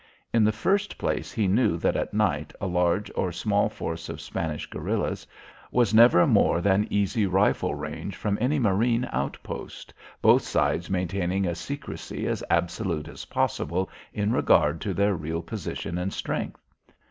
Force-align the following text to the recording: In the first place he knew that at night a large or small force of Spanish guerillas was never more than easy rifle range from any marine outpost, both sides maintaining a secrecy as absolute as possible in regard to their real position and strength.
In 0.33 0.43
the 0.43 0.51
first 0.51 0.97
place 0.97 1.31
he 1.31 1.47
knew 1.47 1.77
that 1.77 1.95
at 1.95 2.11
night 2.11 2.53
a 2.59 2.65
large 2.65 3.11
or 3.15 3.31
small 3.31 3.69
force 3.69 4.09
of 4.09 4.19
Spanish 4.19 4.65
guerillas 4.67 5.27
was 5.69 5.93
never 5.93 6.25
more 6.25 6.59
than 6.59 6.87
easy 6.89 7.27
rifle 7.27 7.75
range 7.75 8.15
from 8.15 8.35
any 8.41 8.57
marine 8.57 9.07
outpost, 9.11 9.93
both 10.19 10.41
sides 10.41 10.89
maintaining 10.89 11.45
a 11.45 11.53
secrecy 11.53 12.25
as 12.25 12.43
absolute 12.49 13.07
as 13.07 13.25
possible 13.25 13.91
in 14.11 14.31
regard 14.31 14.81
to 14.81 14.95
their 14.95 15.13
real 15.15 15.43
position 15.43 15.99
and 15.99 16.11
strength. 16.13 16.63